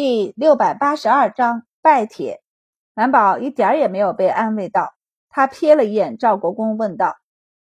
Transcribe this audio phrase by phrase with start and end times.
[0.00, 2.40] 第六百八十二章拜帖。
[2.94, 4.92] 满宝一点也没有被安慰到，
[5.28, 7.16] 他瞥了一眼赵国公，问道：“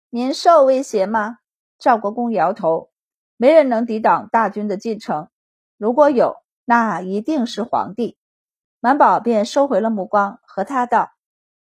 [0.09, 1.37] 您受威胁吗？”
[1.79, 2.89] 赵国公摇头
[3.37, 5.29] ：“没人能抵挡大军的进程，
[5.77, 8.17] 如果有，那一定是皇帝。”
[8.81, 11.11] 满宝便收回了目光，和他道：“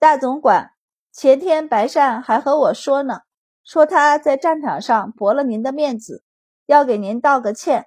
[0.00, 0.72] 大总管，
[1.12, 3.20] 前天白善还和我说呢，
[3.62, 6.24] 说他在战场上驳了您的面子，
[6.66, 7.86] 要给您道个歉。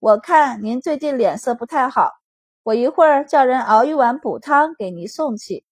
[0.00, 2.12] 我看您最近脸色不太好。”
[2.64, 5.64] 我一会儿叫人熬一碗补汤给您送去。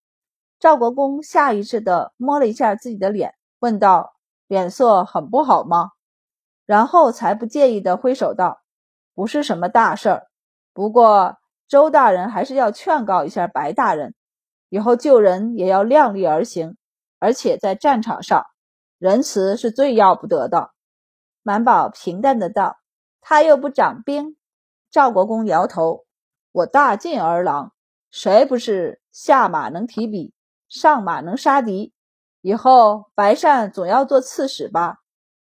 [0.58, 4.14] 赵国公下意识地摸了一下自己的脸，问道
[4.48, 5.90] ：“脸色很不好吗？”
[6.64, 8.62] 然后才不介意地挥手道
[9.14, 10.26] ：“不是什么大事儿，
[10.72, 11.36] 不过
[11.68, 14.14] 周大人还是要劝告一下白大人，
[14.70, 16.78] 以后救人也要量力而行，
[17.18, 18.46] 而且在战场上，
[18.98, 20.70] 仁慈是最要不得的。”
[21.44, 22.78] 满宝平淡的道
[23.28, 24.36] ：“他又不掌兵。”
[24.88, 26.04] 赵国公摇头。
[26.52, 27.72] 我大晋儿郎，
[28.08, 30.32] 谁不是下马能提笔，
[30.68, 31.92] 上马能杀敌？
[32.40, 35.00] 以后白善总要做刺史吧？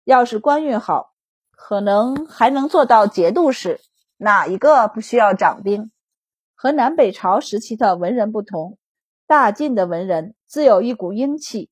[0.05, 1.15] 要是官运好，
[1.51, 3.81] 可能还能做到节度使。
[4.19, 5.91] 哪一个不需要掌兵？
[6.55, 8.79] 和南北朝时期的文人不同，
[9.27, 11.71] 大晋的文人自有一股英气，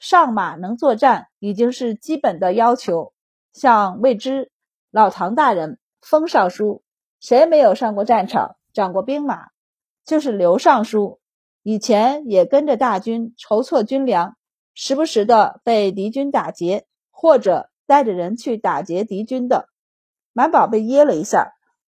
[0.00, 3.14] 上马能作战已经是基本的要求。
[3.52, 4.50] 像魏之、
[4.94, 6.84] 老唐大人、封尚书，
[7.18, 8.54] 谁没有上过战场？
[8.72, 9.48] 掌过兵马，
[10.04, 11.18] 就是刘尚书，
[11.64, 14.36] 以前也跟着大军筹措军粮，
[14.72, 19.68] 时不时的被敌军打劫，或者带着人去打劫敌军的。
[20.32, 21.54] 满宝被噎了一下，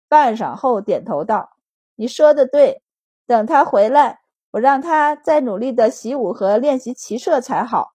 [0.10, 1.52] 半晌后点头道
[1.96, 2.84] ：“你说的对，
[3.26, 4.20] 等他回来，
[4.52, 7.94] 我让他再努力的习武和练习骑射才好。”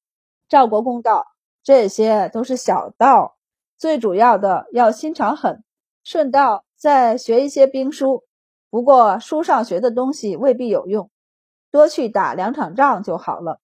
[0.48, 1.27] 赵国公道
[1.62, 3.33] ：“这些都是小道，
[3.84, 5.62] 最主要的要心肠狠，
[6.04, 8.24] 顺道再学一些兵书。”
[8.72, 11.10] 不过书上学的东西未必有用，
[11.70, 13.60] 多去打两场仗就好了。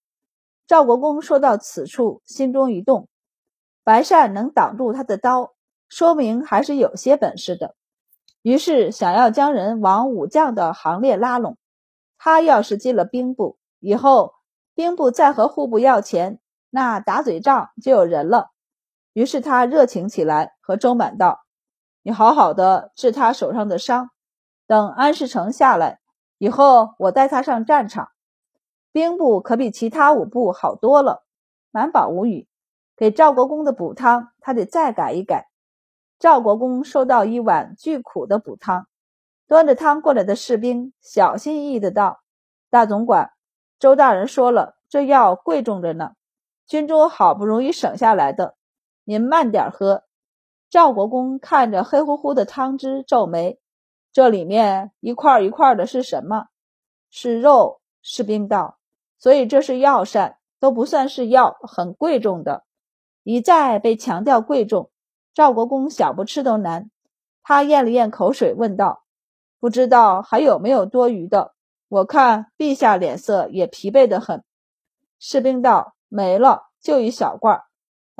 [0.67, 3.07] 赵国公说到此处，心中一动，
[3.83, 5.53] 白善能挡住他的刀，
[5.89, 7.73] 说明还是有些本事的。
[8.43, 11.57] 于是想要将人往武将的行列拉拢。
[12.19, 14.35] 他要是进了兵部，以后
[14.75, 16.39] 兵部再和户部要钱，
[16.69, 18.50] 那打嘴仗就有人了。
[19.13, 21.41] 于是他热情起来，和周满道
[22.03, 24.09] ：“你好好的治他手上的伤。”
[24.67, 25.99] 等安世成下来
[26.37, 28.09] 以后，我带他上战场。
[28.93, 31.25] 兵部可比其他五部好多了。
[31.71, 32.47] 满宝无语，
[32.95, 35.49] 给赵国公的补汤，他得再改一改。
[36.19, 38.87] 赵国公收到一碗巨苦的补汤，
[39.47, 42.21] 端着汤过来的士兵小心翼翼的道
[42.69, 43.31] ：“大总管，
[43.79, 46.11] 周大人说了，这药贵重着呢，
[46.67, 48.55] 军中好不容易省下来的，
[49.03, 50.03] 您慢点喝。”
[50.69, 53.59] 赵国公看着黑乎乎的汤汁，皱眉。
[54.13, 56.47] 这里面一块一块的是什么？
[57.09, 57.81] 是肉。
[58.01, 58.79] 士兵道
[59.19, 62.63] ：“所以这是药膳，都不算是药，很贵重的。”
[63.23, 64.89] 一再被强调贵重，
[65.33, 66.89] 赵国公想不吃都难。
[67.43, 69.03] 他咽了咽口水，问道
[69.59, 71.53] ：“不知道还有没有多余的？
[71.87, 74.43] 我看陛下脸色也疲惫得很。”
[75.19, 77.61] 士兵道：“没了，就一小罐。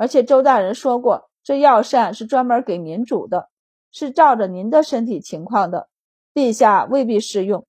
[0.02, 3.50] 而且周大人说过，这药膳是专门给您煮的。”
[3.94, 5.88] 是照着您的身体情况的，
[6.34, 7.64] 陛下未必适用。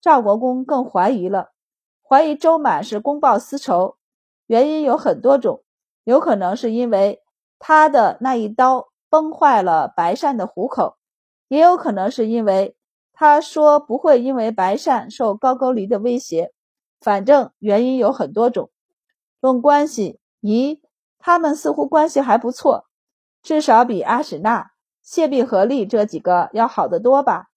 [0.00, 1.50] 赵国公更怀疑了，
[2.02, 3.96] 怀疑周满是公报私仇，
[4.46, 5.62] 原因有很多种，
[6.02, 7.22] 有可能是因为
[7.60, 10.96] 他的那一刀崩坏了白善的虎口，
[11.46, 12.74] 也有可能是因为
[13.12, 16.52] 他说不会因为白善受高句丽的威胁。
[17.00, 18.70] 反正原因有很多种。
[19.40, 20.80] 论关系，咦，
[21.20, 22.86] 他们似乎关系还不错，
[23.42, 24.72] 至少比阿史那。
[25.02, 27.50] 谢必合力这几个要好得多吧？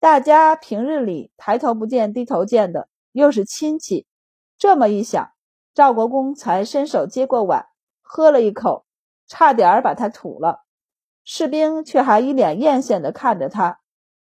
[0.00, 4.06] 大家平日里抬头不见低头见的，又是亲戚。
[4.58, 5.32] 这么一想，
[5.74, 7.66] 赵国公才伸手接过碗，
[8.02, 8.84] 喝了一口，
[9.26, 10.64] 差点把它吐了。
[11.24, 13.80] 士兵却还一脸艳羡地看着他。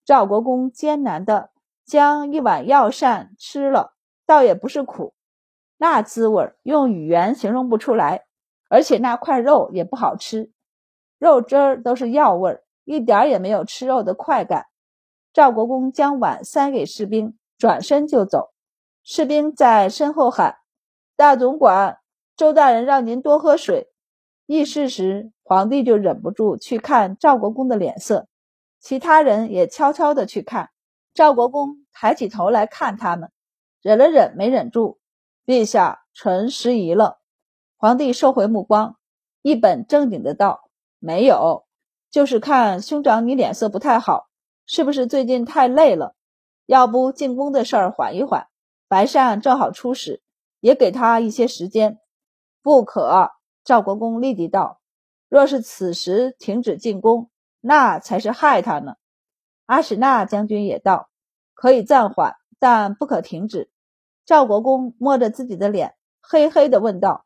[0.05, 1.49] 赵国公艰难地
[1.85, 3.95] 将一碗药膳吃了，
[4.25, 5.13] 倒也不是苦，
[5.77, 8.25] 那滋味用语言形容不出来，
[8.71, 10.49] 而且那块肉也不好吃。
[11.19, 14.67] 肉汁儿都是药味儿，一点也没有吃肉的快感。
[15.33, 18.53] 赵国公将碗塞给士兵，转身就走。
[19.03, 20.59] 士兵在身后喊
[21.17, 21.97] ：“大总管，
[22.37, 23.89] 周大人让您多喝水。”
[24.47, 28.27] 议事时，皇帝就忍不住去看赵国公的脸色，
[28.79, 30.69] 其他人也悄悄地去看。
[31.13, 33.29] 赵国公抬起头来看他们，
[33.81, 34.99] 忍了忍，没忍住
[35.45, 37.19] ：“陛下，臣失仪了。”
[37.81, 38.95] 皇帝收回目光，
[39.41, 40.69] 一本正经的道。
[40.99, 41.65] 没有，
[42.11, 44.27] 就是看兄长你脸色不太好，
[44.67, 46.13] 是不是最近太累了？
[46.67, 48.49] 要不进宫的事儿缓一缓，
[48.87, 50.21] 白善正好出使，
[50.59, 51.97] 也给他一些时间。
[52.61, 53.31] 不可！
[53.63, 54.79] 赵国公立即道
[55.27, 57.31] ：“若是此时停止进宫，
[57.61, 58.93] 那才是害他呢。”
[59.65, 61.09] 阿史那将军也道
[61.55, 63.71] ：“可以暂缓，但不可停止。”
[64.23, 67.25] 赵国公摸着自己的脸，嘿嘿地问道：“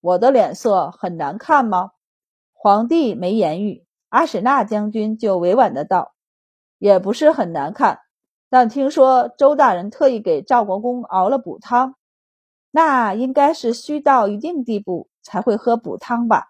[0.00, 1.90] 我的脸色很难看吗？”
[2.52, 6.14] 皇帝没言语，阿史那将军就委婉的道
[6.78, 8.00] ：“也不是很难看，
[8.48, 11.94] 但听说周大人特意给赵国公熬了补汤，
[12.70, 16.48] 那应该是虚到一定地步才会喝补汤吧？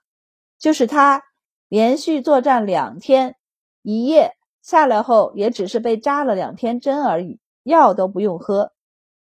[0.59, 1.23] 就是他
[1.69, 3.37] 连续作战两天
[3.83, 8.73] 一夜下来后，也只是被扎了两天针而已，药都不用喝。”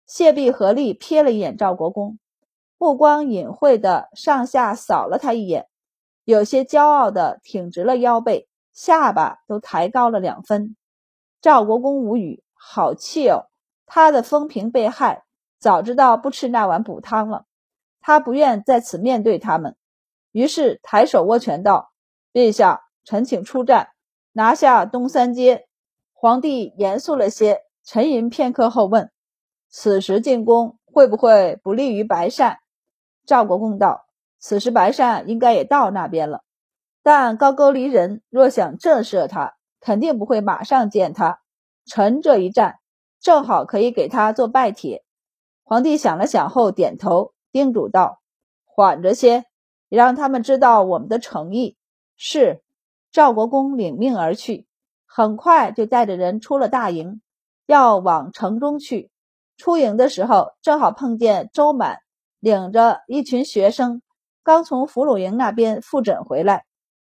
[0.06, 2.18] 谢必合力瞥了一眼赵国公，
[2.84, 5.68] 目光隐晦的上下扫了他一眼。
[6.24, 10.76] 有些骄傲的挺直了腰背，下巴都抬高了两分。
[11.40, 13.46] 赵国公无语，好气哦！
[13.86, 15.24] 他的风评被害，
[15.58, 17.46] 早知道不吃那碗补汤了。
[18.02, 19.76] 他不愿在此面对他们，
[20.32, 21.90] 于是抬手握拳道
[22.34, 23.92] ：“陛下，臣请出战，
[24.32, 25.66] 拿下东三街。”
[26.12, 29.10] 皇帝严肃了些，沉吟片刻后问
[29.72, 32.58] ：“此时进宫会不会不利于白善？”
[33.26, 34.06] 赵国公道。
[34.38, 36.42] 此时白善应该也到那边了，
[37.02, 41.40] 但高句丽人若想震慑他，肯定不会马上见他。
[41.86, 42.76] 臣这一战
[43.20, 45.02] 正好可以给他做拜帖。
[45.62, 48.20] 皇帝想了想后点头，叮嘱道
[48.66, 49.44] ：“缓着些，
[49.88, 51.76] 也让他们知道我们的诚意。”
[52.16, 52.62] 是。
[53.10, 54.66] 赵国公领命而去，
[55.06, 57.22] 很快就带着人出了大营，
[57.64, 59.08] 要往城中去。
[59.56, 62.00] 出营的时候，正好碰见周满
[62.44, 64.02] 领着一群学生。
[64.42, 66.66] 刚从俘虏营那边复诊回来，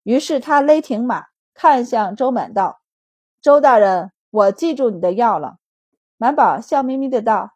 [0.03, 2.79] 于是他勒停马，看向周满道
[3.43, 5.57] ：“周大人，我记住你的药了。”
[6.15, 7.51] 满宝笑眯眯的道：“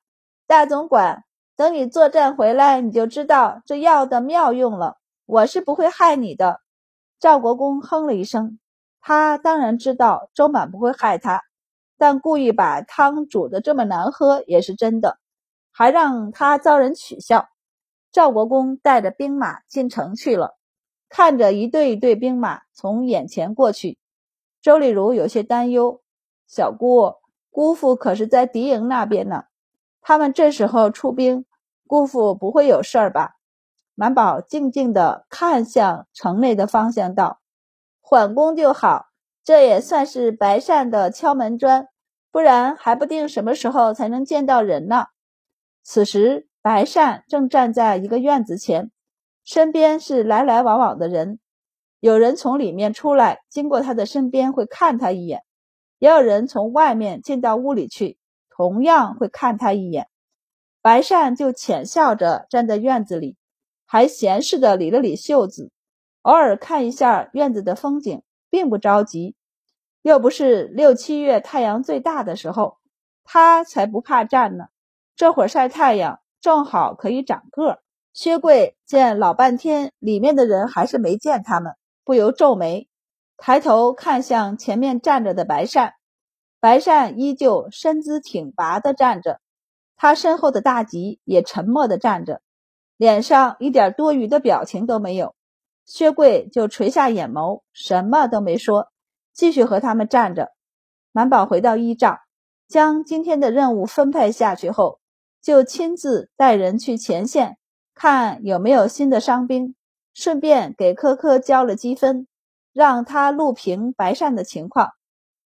[0.45, 1.23] 大总管，
[1.56, 4.97] 等你作战回来，你就知道这药的妙用了。
[5.25, 6.59] 我是不会害你的。”
[7.21, 8.59] 赵国公哼了一声，
[9.00, 11.41] 他当然知道周满不会害他，
[11.97, 15.17] 但故意把汤煮的这么难喝也是真的，
[15.71, 17.47] 还让他遭人取笑。
[18.12, 20.58] 赵国公带着兵马进城去了，
[21.08, 23.98] 看着一队一队兵马从眼前过去，
[24.62, 26.02] 周丽如有些担忧
[26.46, 27.16] ：“小姑，
[27.50, 29.46] 姑父可是在敌营那边呢，
[30.02, 31.46] 他们这时候出兵，
[31.88, 33.38] 姑父不会有事儿吧？”
[33.96, 37.40] 满宝静静地看向城内的方向，道
[38.02, 39.08] ：“缓攻就好，
[39.44, 41.88] 这也算是白善的敲门砖，
[42.30, 45.06] 不然还不定什么时候才能见到人呢。”
[45.81, 46.50] 此时。
[46.63, 48.92] 白善正站在一个院子前，
[49.44, 51.40] 身边是来来往往的人。
[52.00, 55.40] 有人从里面出来，经过他的身边会看他一眼；
[55.98, 58.18] 也有人从外面进到屋里去，
[58.50, 60.08] 同样会看他一眼。
[60.84, 63.38] 白善就浅笑着站在院子里，
[63.86, 65.72] 还闲适的理了理袖子，
[66.22, 68.22] 偶尔看一下院子的风景，
[68.52, 69.36] 并不着急。
[70.04, 72.78] 又不是六七月太阳最大的时候，
[73.24, 74.66] 他才不怕站呢。
[75.16, 76.19] 这会儿晒太阳。
[76.41, 77.79] 正好可以长个。
[78.13, 82.89] 薛贵见老半天，里面的人还是没见他们，不由皱眉，
[83.38, 85.93] 抬头看向前面站着的白善。
[86.59, 89.39] 白善依旧身姿挺拔的站着，
[89.95, 92.41] 他身后的大吉也沉默的站着，
[92.98, 95.36] 脸上一点多余的表情都没有。
[95.86, 98.89] 薛贵就垂下眼眸，什么都没说，
[99.33, 100.51] 继续和他们站着。
[101.12, 102.19] 满宝回到依帐，
[102.67, 105.00] 将今天的任务分配下去后。
[105.41, 107.57] 就亲自带人去前线
[107.95, 109.75] 看有没有新的伤兵，
[110.13, 112.27] 顺便给科科交了积分，
[112.74, 114.91] 让他录屏白善的情况。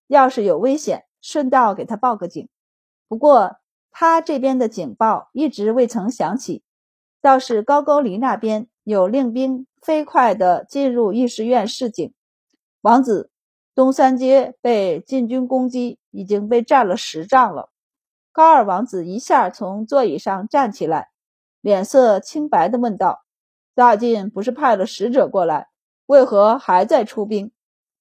[0.08, 2.48] 要是有危险，顺道给他报个警。
[3.08, 3.56] 不过
[3.92, 6.64] 他这边的警报一直未曾响起，
[7.22, 12.14] 倒是高句丽那边有令兵飞快地进入议事院示警。
[12.82, 13.32] 王子，
[13.74, 17.70] 东三街被晋军攻击，已经被占了十丈了。
[18.36, 21.08] 高二王子一下从座椅上站起来，
[21.62, 23.22] 脸色清白地问道
[23.74, 25.70] ：“大晋不是派了使者过来，
[26.06, 27.54] 为何还在出兵？”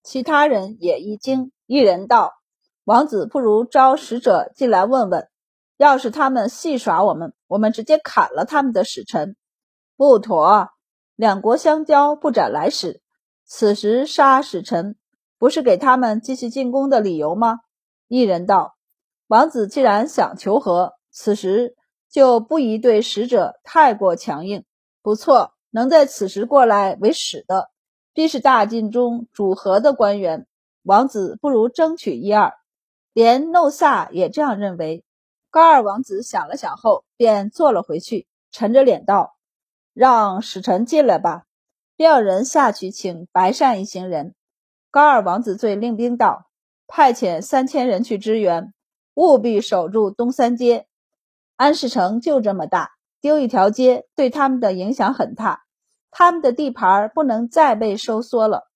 [0.02, 1.52] 其他人也一惊。
[1.66, 2.32] 一人道
[2.82, 5.28] ：“王子不如招使者进来问问，
[5.76, 9.36] 要是他们戏耍我们，我们直接砍了他们的使臣。”
[9.96, 10.70] 不妥，
[11.14, 13.00] 两国相交不斩来使，
[13.44, 14.96] 此时杀使臣，
[15.38, 17.60] 不是给他们继续进攻的理由吗？
[18.08, 18.74] 一人道。
[19.26, 21.75] 王子既然想求和，此时
[22.11, 24.64] 就不宜对使者太过强硬。
[25.02, 27.71] 不错，能在此时过来为使的，
[28.12, 30.47] 必是大晋中主和的官员。
[30.83, 32.52] 王子不如争取一二。
[33.12, 35.04] 连诺萨也这样认为。
[35.50, 39.37] 高二王子想了想后，便坐了回去，沉着脸道
[39.95, 41.45] ：“让使臣进来吧。”
[41.97, 44.35] 便有人下去请白善一行人。
[44.90, 46.50] 高二王子对令兵道
[46.88, 48.75] ：“派遣三千人去支援，
[49.14, 50.87] 务必守住东三街。
[51.56, 55.64] 安市城就这么大，丢一条街对他们的影响很大，
[56.11, 58.68] 他们的地盘不能再被收缩了。”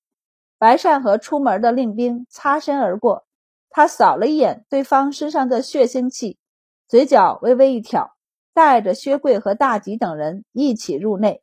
[0.59, 3.27] 白善和出门的令兵擦身而过，
[3.71, 6.39] 他扫了一眼对方身上的血腥气。
[6.89, 8.17] 嘴角微微一挑，
[8.55, 11.43] 带着薛贵和大吉等人一起入内。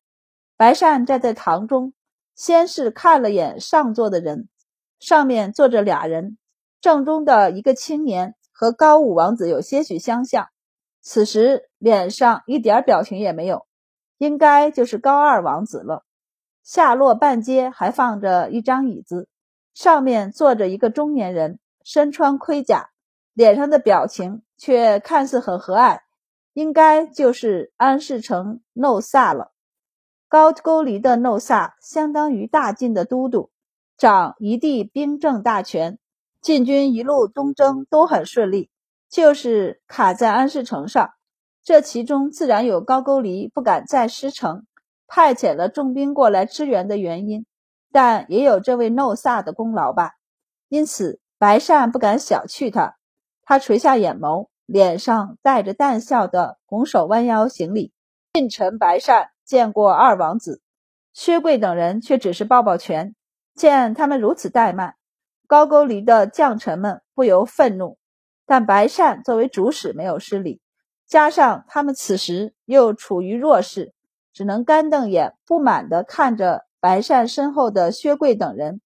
[0.58, 1.94] 白善站在堂中，
[2.36, 4.50] 先是看了眼上座的人，
[5.00, 6.38] 上面坐着俩人，
[6.82, 10.48] 正中的一个青年和高武王子有些许相像，
[11.02, 13.68] 此时脸上一点表情也没有，
[14.18, 16.06] 应该就是高二王子了。
[16.64, 19.28] 下落半街还放着一张椅子，
[19.74, 22.90] 上面坐着一个中年人，身穿盔甲，
[23.34, 24.42] 脸上的表情。
[24.58, 26.00] 却看似很和蔼，
[26.54, 29.52] 应该就是安世成诺萨了。
[30.30, 33.52] 高句丽的诺萨相当于大晋的都督，
[33.98, 36.00] 掌一地兵政大权，
[36.46, 38.70] 晋军一路东征都很顺利，
[39.10, 41.10] 就是卡在安市城上。
[41.64, 44.68] 这其中自然有高句丽不敢再失城，
[45.08, 47.48] 派遣了重兵过来支援的原因，
[47.92, 50.12] 但也有这位诺萨的功劳吧。
[50.70, 52.96] 因此，白善不敢小觑他。
[53.42, 57.92] 他垂下眼眸，脸上带着淡笑的拱手弯腰行礼。
[58.34, 60.62] 近臣白善见过二王子，
[61.12, 63.16] 薛贵等人却只是抱抱拳。
[63.56, 64.95] 见他们如此怠慢，
[65.48, 67.98] 高句丽的将臣们不由愤怒。
[68.46, 70.62] 但白善作为主使没有失礼，
[71.08, 73.94] 加上他们此时又处于弱势，
[74.34, 78.82] 只能干瞪眼，不满地看着白善身后的薛贵等人。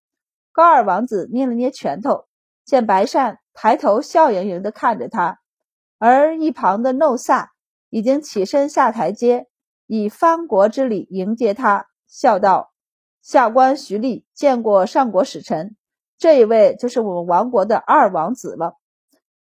[0.51, 2.25] 高二王子捏了捏拳头，
[2.65, 3.39] 见白善。
[3.61, 5.41] 抬头笑盈盈地看着他，
[5.97, 7.51] 而一旁的诺萨
[7.89, 9.47] 已经起身下台阶，
[9.85, 12.71] 以藩国之礼迎接他，笑道
[13.21, 15.75] ：“下官徐立见过上国使臣，
[16.19, 18.77] 这一位就是我们王国的二王子了。”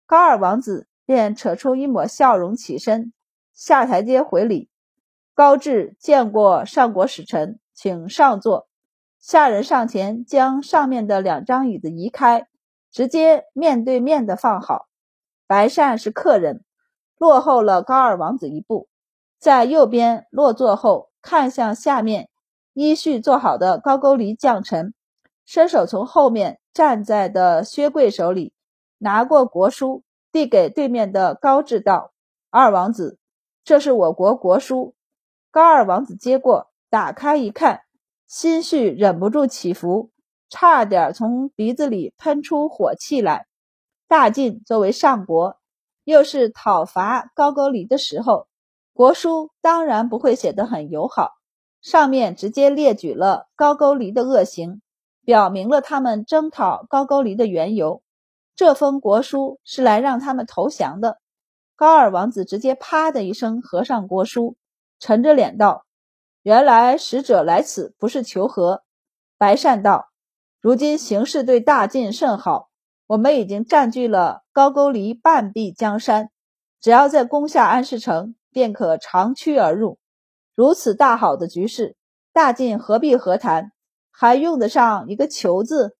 [0.07, 3.11] 高二王子便扯出一抹笑容，起身
[3.53, 4.69] 下台阶回礼
[5.35, 8.69] ：“高志见过上国使臣，请上座。”
[9.19, 12.47] 下人上前将上面的两张椅子移开。
[12.89, 14.87] 直接面对面的放好，
[15.45, 16.63] 白善是客人，
[17.17, 18.87] 落后了高二王子一步，
[19.37, 22.29] 在右边落座后，看向下面
[22.73, 24.93] 依序坐好的高句丽将臣，
[25.47, 28.51] 伸手从后面站在的薛贵手里
[28.97, 32.11] 拿过国书，递给对面的高志道
[32.51, 33.17] ：“二王子，
[33.63, 34.93] 这是我国国书。”
[35.49, 37.83] 高二王子接过，打开一看，
[38.27, 40.11] 心绪忍不住起伏。
[40.49, 43.47] 差点从鼻子里喷出火气来。
[44.09, 45.57] 大晋作为上国，
[46.03, 48.47] 又是讨伐高句丽的时候，
[48.93, 51.31] 国书当然不会写得很友好。
[51.81, 54.81] 上面直接列举了高句丽的恶行，
[55.27, 58.01] 表明了他们征讨高句丽的缘由。
[58.55, 61.19] 这封国书是来让他们投降的。
[61.75, 64.55] 高二王子直接啪的一声合上国书，
[65.01, 65.85] 沉着脸道
[66.43, 68.83] ：“原来使者来此不是求和。”
[69.37, 70.07] 白善道。
[70.61, 72.69] 如今形势对大晋甚好，
[73.07, 76.29] 我们已经占据了高句丽半壁江山，
[76.79, 79.99] 只要再攻下安市城，便可长驱而入。
[80.55, 81.97] 如此大好的局势，
[82.31, 83.73] 大晋何必和谈？
[84.19, 85.95] 还用得上一个求字？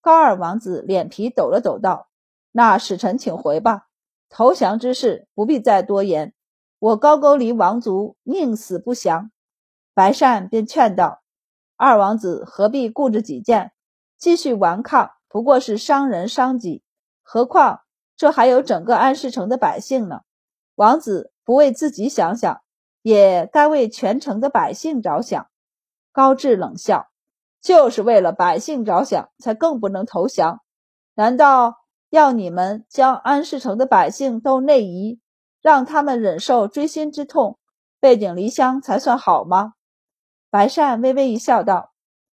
[0.00, 2.08] 高二王子脸皮抖了抖，道
[2.50, 3.86] ：“那使臣请回吧，
[4.28, 6.34] 投降之事不必再多言。
[6.80, 9.30] 我高句丽王族宁死不降。”
[9.94, 11.22] 白善便劝道
[11.78, 13.70] ：“二王子何必固执己见？”
[14.18, 16.82] 继续顽抗不过是伤人伤己，
[17.22, 17.82] 何况
[18.16, 20.22] 这还有整个安世城的百姓呢？
[20.74, 22.60] 王子不为自己想想，
[23.02, 25.46] 也该为全城的百姓着想。
[26.10, 27.06] 高志冷笑
[27.62, 30.60] ：“就是为了百姓着想，才更不能投降。
[31.14, 31.76] 难道
[32.10, 35.20] 要你们将安世城的百姓都内移，
[35.60, 37.58] 让他们忍受锥心之痛，
[38.00, 39.74] 背井离乡才算好吗？”
[40.50, 41.92] 白善微微一笑，道：“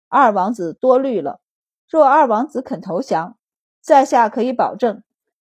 [0.07, 1.41] 二王子多虑了。”
[1.87, 3.37] 若二王子肯投降，
[3.81, 5.03] 在下可以保证，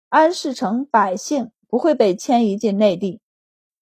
[0.10, 3.22] 安世城百姓不会被迁移进内地。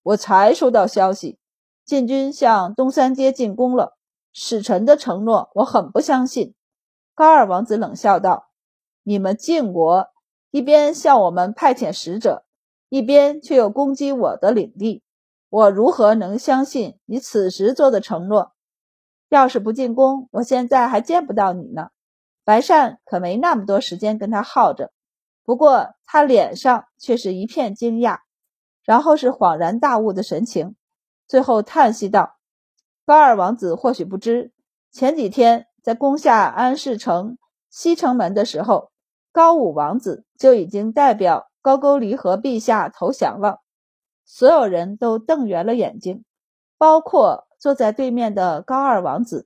[0.03, 1.37] 我才收到消息，
[1.85, 3.97] 晋军向东三街进攻了。
[4.33, 6.53] 使臣的承诺，我很不相信。
[7.13, 8.49] 高二王子冷笑道
[9.03, 10.07] ：“你们晋国
[10.51, 12.45] 一边向我们派遣使者，
[12.89, 15.03] 一边却又攻击我的领地，
[15.49, 18.53] 我如何能相信你此时做的承诺？
[19.29, 21.89] 要是不进攻，我现在还见不到你呢。”
[22.43, 24.91] 白善可没那么多时间跟他耗着，
[25.43, 28.21] 不过他脸上却是一片惊讶，
[28.83, 30.75] 然后是恍然大悟的神情，
[31.27, 32.37] 最后叹息道
[33.11, 34.53] ：“高二王子或许不知，
[34.89, 37.37] 前几天在攻下安市城
[37.69, 38.89] 西城门的时候，
[39.33, 43.57] 高武王子就已经代表高句丽和陛下投降了。”
[44.23, 46.23] 所有人都瞪圆了眼睛，
[46.77, 49.45] 包括坐在对面的高二王子。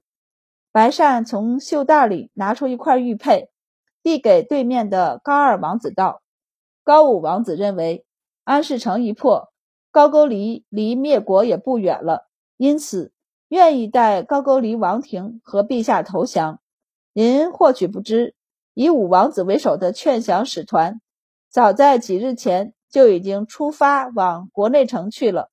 [0.71, 3.49] 白善从袖袋里拿出一块玉佩，
[4.03, 6.21] 递给对面的高二王子道
[6.85, 8.05] ：“高武王子认为
[8.43, 9.51] 安市城一破，
[9.89, 13.11] 高句丽离灭国也不远了，因此
[13.55, 16.59] 愿意代高句丽王庭和陛下投降。
[17.13, 18.35] 您或许不知，
[18.73, 20.99] 以武王子为首的劝降使团，
[21.49, 25.49] 早在几日前就已经出发往国内城去了。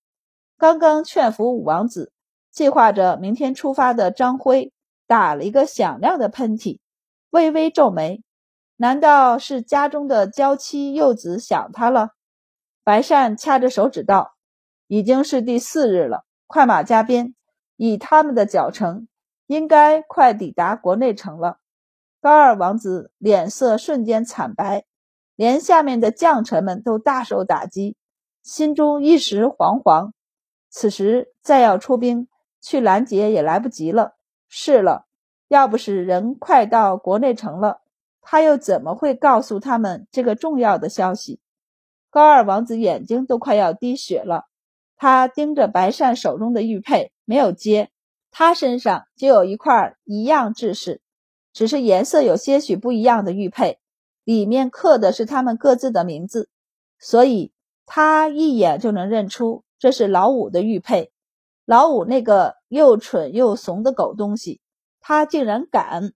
[0.58, 2.12] 刚刚劝服武王子，
[2.50, 4.72] 计划着明天出发的张辉。”
[5.06, 6.78] 打了一个响亮的喷嚏，
[7.30, 8.22] 微微皱眉，
[8.76, 12.12] 难道是家中的娇妻幼子想他了？
[12.82, 14.32] 白善掐着手指道
[14.88, 17.34] ：“已经是第四日了，快马加鞭，
[17.76, 19.08] 以他们的脚程，
[19.46, 21.58] 应该快抵达国内城了。”
[22.22, 24.84] 高二王子脸色瞬间惨白，
[25.34, 27.96] 连下面的将臣们都大受打击，
[28.42, 30.12] 心中一时惶惶。
[30.70, 32.28] 此时再要出兵
[32.60, 34.14] 去拦截也来不及了。
[34.48, 35.06] 是了，
[35.48, 37.80] 要不是人快到国内城了，
[38.20, 41.40] 他又怎么会告诉他们这个重要的消息？
[42.08, 44.44] 高二王子眼睛都快要滴血了，
[44.96, 47.88] 他盯着白善手中的玉佩，没有接。
[48.30, 51.00] 他身上就有一块一样制式，
[51.50, 53.78] 只是颜色有些许不一样的玉佩，
[54.22, 56.50] 里面刻的是他们各自的名字，
[56.98, 57.50] 所以
[57.86, 61.10] 他一眼就能认出这是老五的玉佩。
[61.64, 64.60] 老五那个又蠢又怂的狗东西，
[65.00, 66.12] 他竟然敢！